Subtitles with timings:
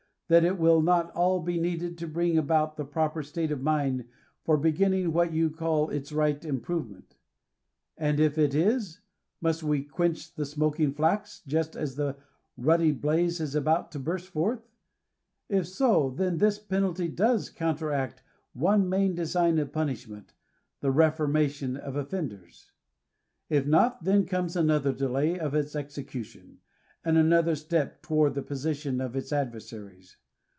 [0.31, 4.05] —that it will not all be needed to bring about the proper state of mind
[4.45, 7.17] for beginning what you call its right improvement?
[7.97, 9.01] And if it is,
[9.41, 12.15] must we" quench the smoking flax" just as the
[12.55, 14.69] ruddy blaze is about to burst forth?
[15.49, 18.23] If so, then this penalty (2oe« counteract
[18.53, 20.31] one main design of punishment—
[20.81, 22.71] ^the reformation of oflTenders.
[23.49, 26.59] If not, then comes another delay of its execution,
[27.03, 30.15] and another step toward the position of its adversaries.